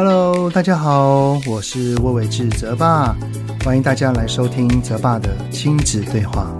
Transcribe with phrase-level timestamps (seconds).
[0.00, 3.16] Hello，大家好，我是魏玮志泽爸，
[3.64, 6.56] 欢迎大家来收听泽爸的亲子对话。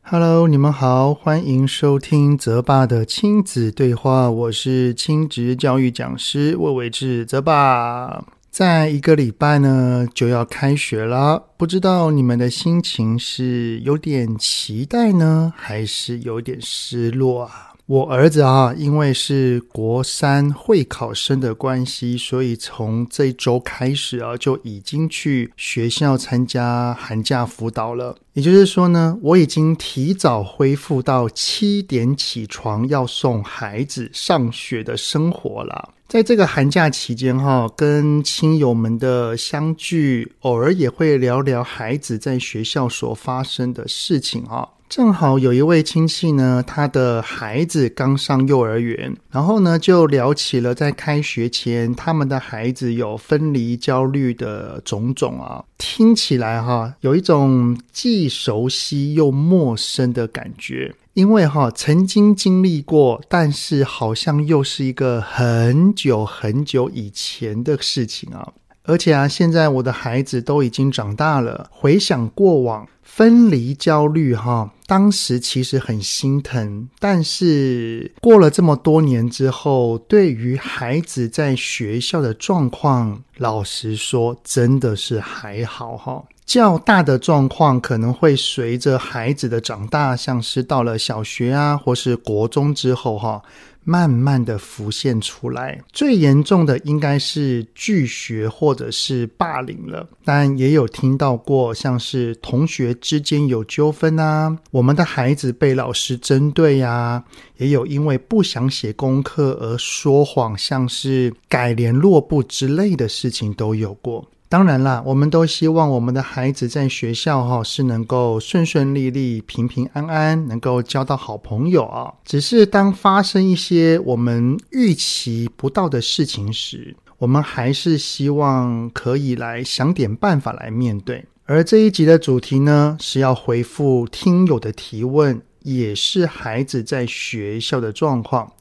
[0.00, 8.24] Hello，你们好，欢迎收听泽爸的亲子对话，我是亲职教育讲师魏玮志泽爸。
[8.56, 17.74] 再一个礼拜呢，就要开学了，不知道你们的心情是有点期待呢，还是有点失落啊？
[17.84, 28.16] 我儿子啊，因为是国三会考生的关系，所以从这周开始啊，就已经去学校参加寒假辅导了。
[28.32, 35.90] 也就是说呢，我已经提早恢复到七点起床要送孩子上学的生活了。
[36.08, 44.75] 在这个寒假期间哈，跟亲友们的相聚，偶尔也会聊聊孩子在学校所发生的事情哈。
[44.88, 68.52] 正好有一位亲戚呢，他的孩子刚上幼儿园，然后呢就聊起了在开学前他们的孩子有分离焦虑的种种啊，听起来哈有一种既熟悉又陌生的感觉，因为哈曾经经历过，但是好像又是一个很久很久以前的事情啊。
[68.86, 72.86] 而且啊，现在我的孩子都已经长大了，回想过往。
[73.02, 86.24] 分离焦虑，哈，当时其实很心疼，但是过了这么多年之后，对于孩子在学校的状况，老实说，真的是还好，哈。
[86.44, 93.40] 较大的状况可能会随着孩子的长大，像是到了小学啊，或是国中之后，哈。
[93.88, 107.22] 慢慢的浮现出来，最严重的应该是拒学或者是霸凌了，但也有听到过像是同学之间有纠纷啊，我们的孩子被老师针对呀、
[107.58, 114.28] 也有因为不想写功课而说谎，像是改联络簿之类的事情都有过。
[114.48, 122.14] 当然啦，我们都希望我们的孩子在学校哈是能够顺顺利利、平平安安，能够交到好朋友啊。
[122.24, 131.24] 只是当发生一些我们预期不到的事情时，我们还是希望可以来想点办法来面对。
[131.44, 138.52] 而这一集的主题呢，是要回复听友的提问，也是孩子在学校的状况。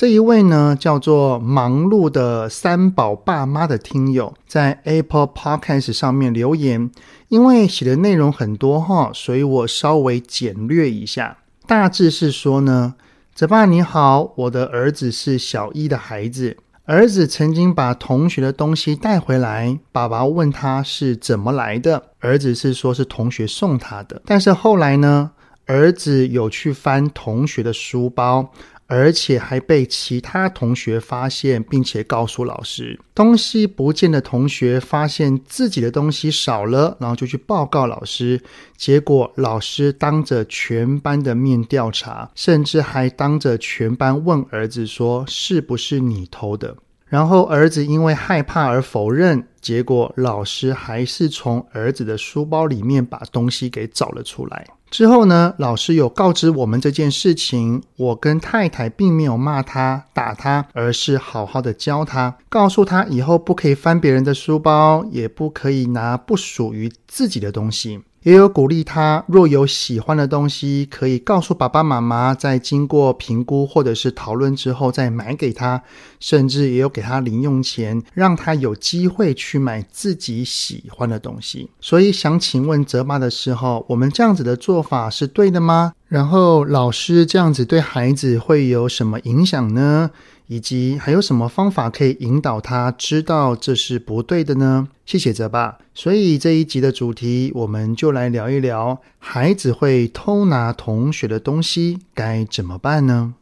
[0.00, 6.90] 这一位呢，叫做忙碌的三宝爸妈的听友，在 Apple Podcast 上面留言，
[7.28, 11.36] 因为写的内容很多哈，所以我稍微简略一下。
[11.66, 12.94] 大致是说呢，
[13.34, 16.56] 泽爸你好，我的儿子是小一的孩子，
[16.86, 25.32] 儿子曾经把同学的东西带回来，爸爸问他是怎么来的，儿子是说是同学送他的，但是后来呢，
[25.66, 28.50] 儿子有去翻同学的书包。
[28.90, 32.98] 而且还被其他同学发现，并且告诉老师。
[33.14, 38.40] 东西不见的同学发现自己的东西少了，然后就去报告老师。
[38.76, 46.76] 结果老师当着全班的面调查，甚至还当着全班问儿子说：“是不是你偷的？”
[47.06, 49.46] 然后儿子因为害怕而否认。
[49.60, 54.66] 结果老师还是从儿子的书包里面把东西给找了出来。
[54.90, 57.80] 之后呢，老师有告知我们这件事情。
[57.96, 68.00] 我跟太太并没有骂他、打他，而是好好的教他，告诉他以后不可以翻别人的书包，也不可以拿不属于自己的东西。
[68.22, 75.82] 也有鼓励他，若有喜欢的东西，可以告诉爸爸妈妈，在经过评估或者是讨论之后再买给他，
[76.20, 81.70] 甚至也有给他零用钱，让他有机会去买自己喜欢的东西。
[81.80, 85.94] 所以想请问泽爸的时候，我们这样子的做法是对的吗？
[86.08, 90.10] 然后老师这样子对孩子会有什么影响呢？
[90.50, 94.88] 以及还有什么方法可以引导他知道这是不对的呢？
[95.06, 95.78] 谢谢泽爸。
[95.94, 103.34] 所以这一集的主题，我们就来聊一聊，孩子会偷拿同学的东西，该怎么办呢？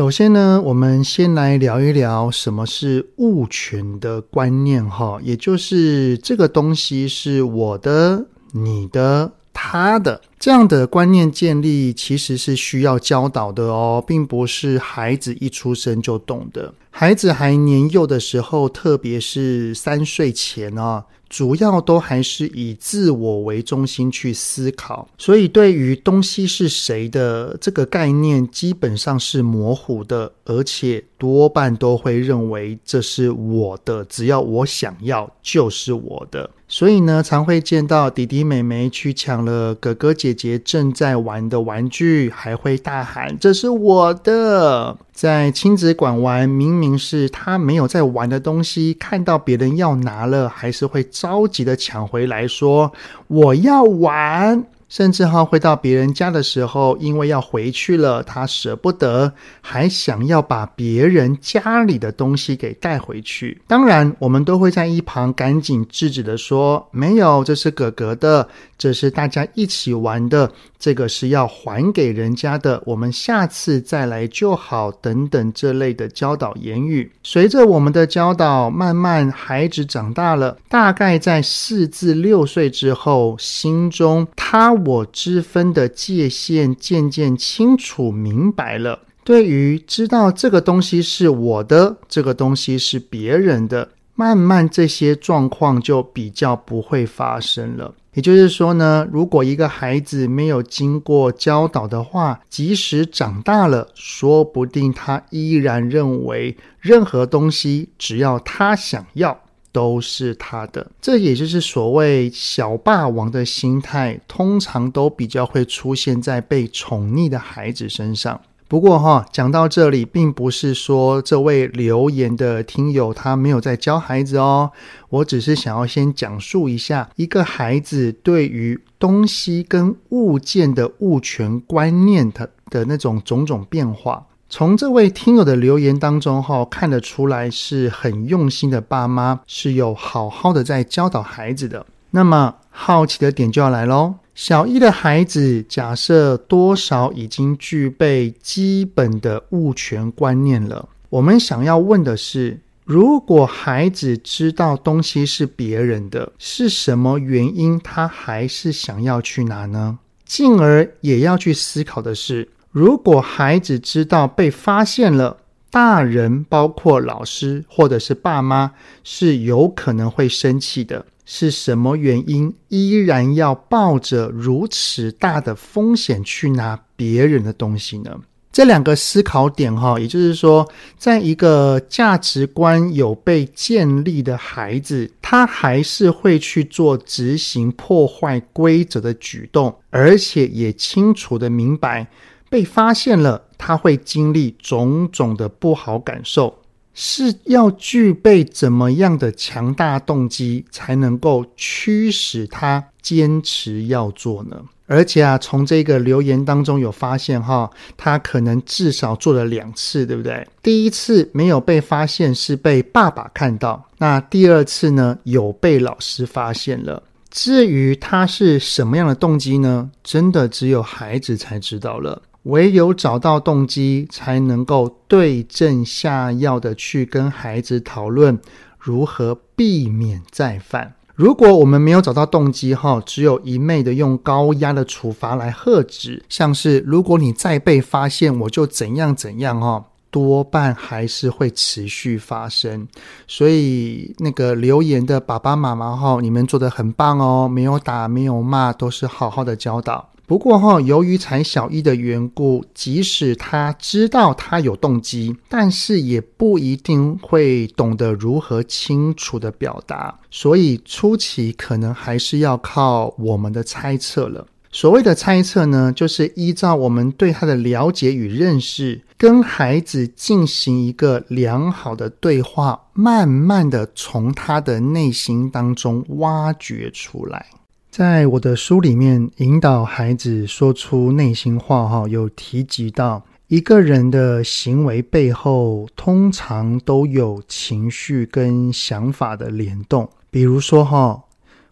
[0.00, 10.22] 首先呢，我们先来聊一聊什么是物权的观念哈，也就是这个东西是我的、你的、他的。
[10.38, 16.72] 这样的观念建立其实是需要教导的哦，并不是孩子一出生就懂的。
[16.88, 21.04] 孩子还年幼的时候，特别是三岁前啊。
[21.30, 36.50] 主要都还是以自我为中心去思考，所以对于东西是谁的这个概念基本上是模糊的，而且多半都会认为这是我的，只要我想要就是我的。
[36.72, 52.92] 所以呢，常会见到弟弟妹妹去抢了哥哥姐姐正在玩的玩具，还会大喊：“这是我的！”在亲子馆玩，明明是他没有在玩的东西，看到别人要拿了，还是会着急的抢回来，说
[53.26, 59.32] ：“我要玩。”甚至哈，会到别人家的时候，因为要回去了，他舍不得，
[59.62, 63.62] 还想要把别人家里的东西给带回去。
[63.68, 68.48] 当然，我们都会在一旁赶紧制止的说：“没有，这是哥哥的，
[68.80, 77.12] 这是大家一起玩的，这个是要还给人家的，我们下次再来就好。”等等这类的教导言语。
[77.22, 84.70] 随着我们的教导，慢慢孩子长大了，大概在四至六岁之后，心中他。
[84.86, 88.98] 我之分的界限渐渐清楚明白了。
[89.24, 97.92] 对于知道这个东西是我的，这个东西是别人的，慢慢这些状况就比较不会发生了。
[98.14, 109.40] 也就是说呢，如果一个孩子没有经过教导的话，即使长大了，说不定他依然认为任何东西只要他想要。
[109.72, 118.40] 都是他的，这也就是所谓小霸王的心态，通常都比较会出现在被宠溺的孩子身上。
[118.70, 124.70] 不过哈，讲到这里，并不是说这位留言的听友他没有在教孩子哦，
[125.08, 134.24] 我只是想要先讲述一下一个孩子对于东西跟物件的物权观念的的那种种种变化。
[134.48, 141.84] 从这位听友的留言当中，哈，看得出来是很用心的爸妈，是有好好的在教导孩子的。
[142.12, 150.88] 那么好奇的点就要来喽，小一的孩子，假设多少已经具备基本的物权观念了。
[151.08, 159.98] 我们想要问的是，如果孩子知道东西是别人的，是什么原因他还是想要去拿呢？
[160.24, 165.36] 进而也要去思考的是，如果孩子知道被发现了，
[165.70, 168.72] 大人包括老师或者是爸妈
[169.04, 178.10] 是有可能会生气的，是什么原因依然要抱着如此大的风险去拿别人的东西呢？
[178.50, 180.68] 这两个思考点哈，也就是说，
[180.98, 192.08] 在一个价值观有被建立的孩子，他还是会去做执行破坏规则的举动，而且也清楚的明白。
[192.48, 196.58] 被发现了，他会经历种种的不好感受，
[196.94, 204.56] 是要具备怎么样的强大动机才能够驱使他坚持要做呢？
[204.86, 210.44] 而且啊，从这个留言当中有发现哈，他可能至少做了两次，对不对？
[210.62, 217.04] 第一次没有被发现，是被爸爸看到；那第二次呢，有被老师发现了。
[217.30, 219.88] 至于他是什么样的动机呢？
[220.02, 222.20] 真的只有孩子才知道了。
[222.44, 228.38] 唯有找到动机，才能够对症下药的去跟孩子讨论
[228.78, 230.94] 如何避免再犯。
[231.14, 242.88] 如果我们没有找到动机，哈，只有一昧的用高压的处罚来喝止，像是如果你再被发现，我就怎样怎样，哈，多半还是会持续发生。
[243.28, 250.08] 所以那个留言的爸爸妈妈，哈，你们做得很棒哦，没有打，没有骂，都是好好的教导。
[250.30, 264.46] 不过哈，由于才小一的缘故，即使他知道他有动机，但是也不一定会懂得如何清楚的表达，所以初期可能还是要靠我们的猜测了。
[264.70, 277.46] 所谓的猜测呢，就是依照我们对他的了解与认识，跟孩子进行一个良好的对话，慢慢地从他的内心当中挖掘出来。
[277.90, 290.08] 在我的书里面，引导孩子说出内心话，哈，有提及到一个人的行为背后，通常都有情绪跟想法的联动。
[290.30, 291.24] 比如说，哈，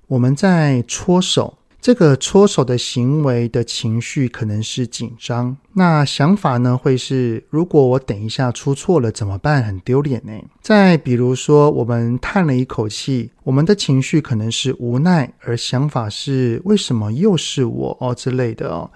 [0.08, 9.62] 我们在搓手，这个搓手的行为的情绪可能是紧张，那想法呢会是：如果我等一下出错了怎么办？
[9.62, 10.32] 很丢脸呢。
[10.60, 18.90] 再比如说，我们叹了一口气，我们的情绪可能是无奈，而想法是：为什么又是我哦之类的哦。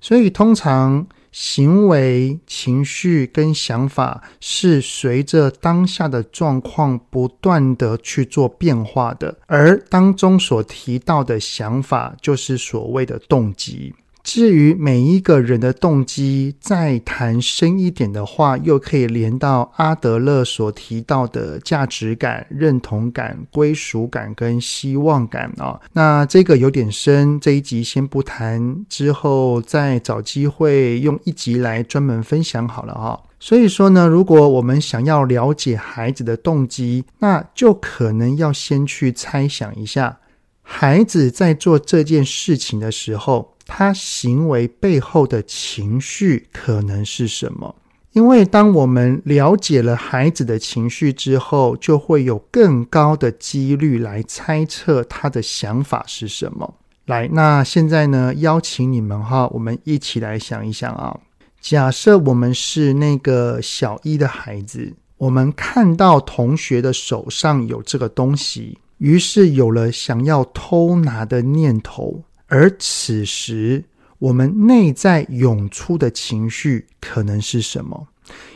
[0.00, 1.06] 所以通常。
[1.30, 13.94] 行为、情绪跟想法是随着当下的状况不断的去做变化的，而当中所提到的想法，就是所谓的动机。
[14.28, 25.80] 至于每一个人的动机，再谈深一点的话，又可以连到阿德勒所提到的价值感、认同感、归属感跟希望感啊。
[25.94, 33.18] 那这个有点深，这一集先不谈，之后再找机会用一集来专门分享好了哈。
[33.40, 40.18] 所以说呢，如果我们想要了解孩子的动机，那就可能要先去猜想一下，
[40.60, 43.54] 孩子在做这件事情的时候。
[43.68, 47.76] 他行为背后的情绪可能是什么？
[48.12, 56.74] 因为当我们了解了孩子的情绪之后，就会有更高的几率来猜测他的想法是什么。
[57.04, 61.20] 来，那现在呢，邀请你们哈，我们一起来想一想啊。
[61.60, 72.24] 假设我们是那个小一的孩子，我们看到同学的手上有这个东西，于是有了想要偷拿的念头。
[72.48, 73.84] 而此时，
[74.18, 78.08] 我们内在涌出的情绪可能是什么？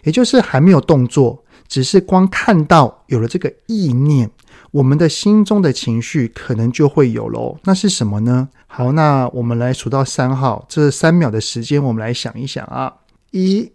[0.04, 4.30] 也就是还没有动作，只是光看到有了这个意念，
[4.70, 7.58] 我们的心中的情绪可能就会有喽。
[7.64, 8.48] 那是什么呢？
[8.66, 12.92] 好，那我们来数到三号，这三秒的时间，我们来想一想啊，
[13.30, 13.70] 一、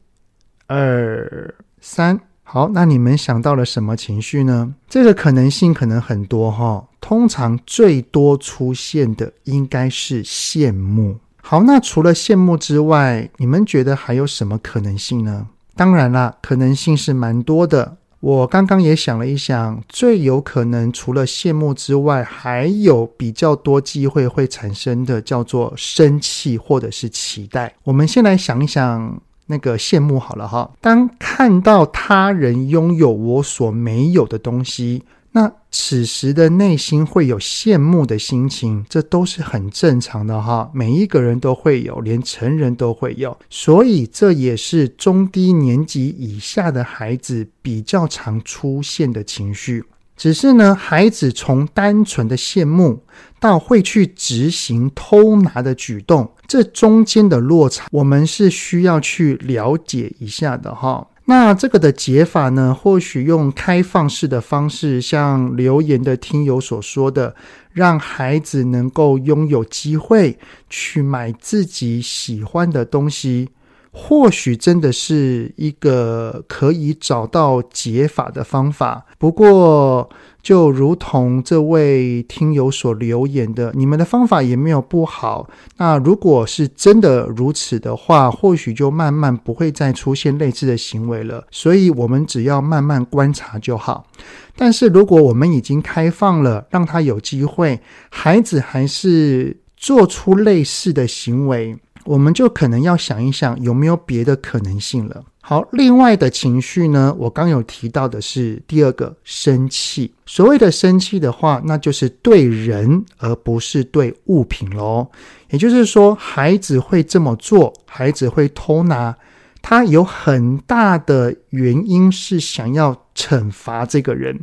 [0.68, 2.20] 二、三。
[2.44, 4.74] 好，那你们想到了什么情绪呢？
[4.88, 11.16] 这个可能性可能很多哈，通常最多出现的应该是羡慕。
[11.42, 15.48] 好，那除了羡慕之外，你们觉得还有什么可能性呢？
[15.74, 17.96] 当然啦，可能性是蛮多的。
[18.20, 27.74] 我刚刚也想了一想，最有可能除了羡慕之外，还有比较多机会会产生的叫做生气或者是期待。
[27.86, 29.22] 我们先来想一想。
[29.50, 49.84] 那个羡慕好了哈，当看到他人拥有我所没有的东西，那此时的内心会有羡慕的心情，这都是很正常的哈，每一个人都会有，连成人都会有，所以这也是中低年级以下的孩子比较常出现的情绪。
[50.16, 53.04] 只是呢，孩子从单纯的羡慕
[53.40, 61.08] 到会去执行偷拿的举动，这中间的落差，我们是需要去了解一下的哈。
[61.30, 67.36] 那这个的解法呢，或许用开放式的方式，像留言的听友所说的，
[67.74, 73.50] 让孩子能够拥有机会去买自己喜欢的东西。
[73.92, 79.06] 或许真的是一个可以找到解法的方法。
[79.18, 80.10] 不过，
[80.48, 85.50] 就如同这位听友所留言的，你们的方法也没有不好。
[85.76, 91.46] 那如果是真的如此的话，或许就慢慢不会再出现类似的行为了。
[91.52, 94.08] 所以，我们只要慢慢观察就好。
[94.56, 101.76] 但是，如果我们已经开放了，让他有机会，孩子还是做出类似的行为。
[102.08, 105.24] 我们就可能要想一想有没有别的可能性了。
[105.42, 110.14] 好，另外的情绪呢，我刚有提到的是第二个生气。
[110.26, 115.08] 所谓的生气的话，那就是对人而不是对物品喽。
[115.50, 119.16] 也就是说，孩子会这么做，孩子会偷拿，
[119.62, 124.42] 他有很大的原因是想要惩罚这个人，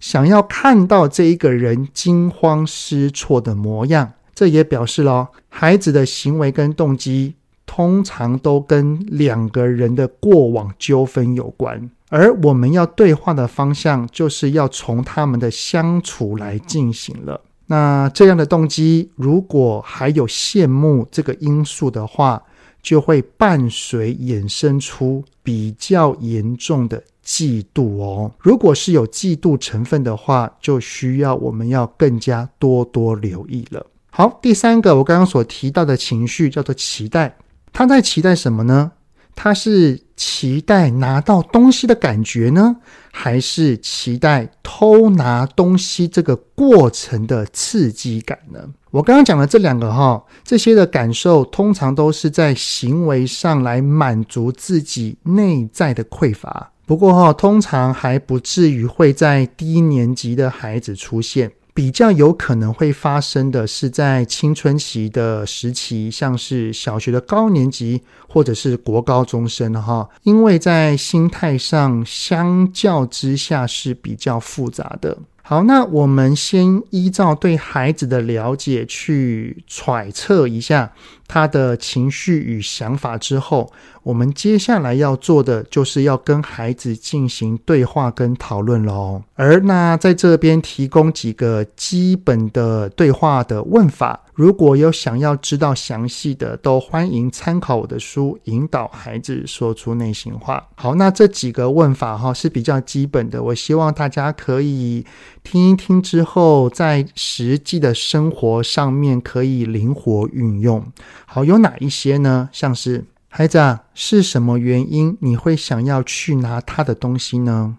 [0.00, 4.12] 想要看到这一个人惊慌失措的模样。
[4.36, 17.40] 这也表示了，孩子的行为跟动机通常都跟两个人的过往纠纷有关，而我们要对话的方向就是要从他们的相处来进行了。
[17.68, 22.42] 那这样的动机，如果还有羡慕这个因素的话，
[22.82, 28.30] 就会伴随衍生出比较严重的嫉妒哦。
[28.38, 33.84] 如果是有嫉妒成分的话，就需要我们要更加多多留意了。
[34.16, 37.36] 好，第三个我刚刚所提到的情绪叫做期待，
[37.70, 38.92] 他在期待什么呢？
[39.34, 42.76] 他是期待拿到东西的感觉呢，
[43.12, 48.58] 还是期待偷拿东西这个过程的刺激感呢？
[48.90, 61.52] 我刚刚讲的这两个哈，这些的感受通常都是在行为上来满足自己内在的匮乏，不过哈，通常还不至于会在低年级的孩子出现。
[61.76, 75.18] 比较有可能会发生的是在青春期的时期，像是小学的高年级或者是国高中生哈，因为在心态上相较之下是比较复杂的。
[75.42, 80.90] 好，那我们先依照对孩子的了解去揣测一下
[81.26, 89.22] 他的情绪与想法之后，我们接下来要做的就是要跟孩子进行对话跟讨论喽。
[89.34, 94.20] 而那在这边提供几个基本的对话的问法。
[94.34, 100.58] 如果有想要知道详细的，都欢迎参考我的书《引导孩子说出内心话》。
[100.74, 105.02] 好，那这几个问法哈是比较基本的，我希望大家可以
[105.46, 110.84] 听一听之后，在实际的生活上面可以灵活运用。
[111.24, 112.48] 好，有哪一些呢？
[112.52, 117.76] 像是孩子啊，是什么原因你会想要去拿他的东西呢？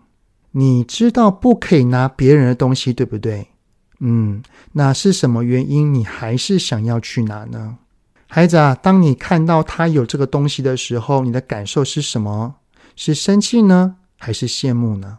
[0.52, 3.50] 你知道不可以拿别人的东西，对不对？
[4.00, 5.94] 嗯，那是什么原因？
[5.94, 7.78] 你还是想要去拿呢？
[8.28, 12.56] 孩子啊，当你看到他有这个东西的时候，你的感受是什么？
[12.96, 15.18] 是生气呢，还是羡慕呢？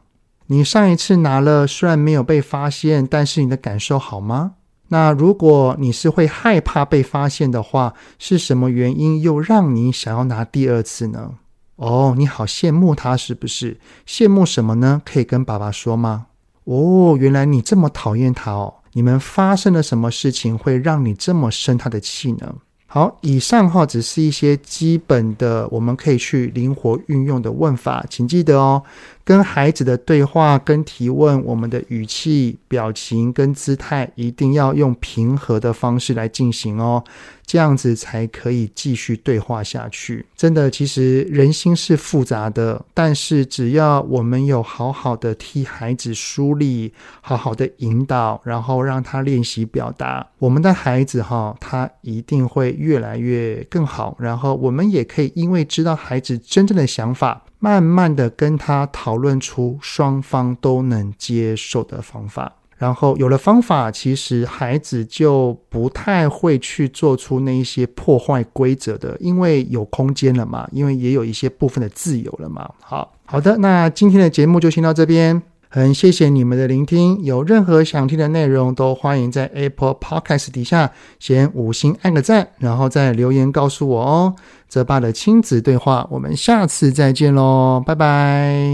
[0.50, 4.52] 你上一次拿了，虽然没有被发现，但是你的感受好吗？
[4.88, 11.35] 那如果你是会害怕被发现的话，是什么原因又让你想要拿第二次呢？
[11.76, 13.78] 哦，你好羡慕他是不是？
[14.07, 15.02] 羡慕什么呢？
[15.05, 16.28] 可以跟爸爸说吗？
[16.64, 18.73] 哦，原来你这么讨厌他哦！
[18.95, 22.55] 你们发生了什么事情会让你这么生他的气呢？
[22.90, 28.83] 好，以上哈只是一些基本的，我们可以去灵活运用的问法，请记得哦。
[29.28, 37.04] 跟孩子的对话跟提问，我们的语气、表情跟姿态一定要用平和的方式来进行哦，
[37.44, 40.25] 这样子才可以继续对话下去。
[40.35, 54.16] 真的，其实人心是复杂的，但是只要我们有好好的替孩子梳理，好好的引导，然后让他练习表达，我们的孩子哈，他一定会越来越更好。
[54.18, 57.44] 然后我们也可以因为知道孩子真正的想法。
[57.59, 72.71] 慢慢的跟他讨论出双方都能接受的方法，然后有了方法，其实孩子就不太会去做出那一些破坏规则的，因为有空间了嘛，因为也有一些部分的自由了嘛。
[72.81, 75.43] 好，好的，那今天的节目就先到这边。
[75.70, 84.34] 很谢谢你们的聆听，有任何想听的内容，都欢迎在 Apple Podcast 底下先五星按个赞，然后再留言告诉我哦。
[84.66, 88.64] 泽爸的亲子对话，我们下次再见喽，拜拜。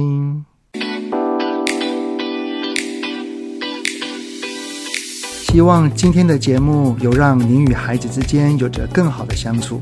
[5.43, 9.81] 希望今天的节目有让您与孩子之间有着更好的相处。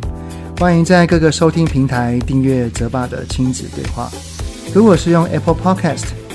[0.58, 4.10] 欢迎在各个收听平台订阅泽爸的亲子对话。
[4.74, 6.21] 如果是用 Apple Podcast。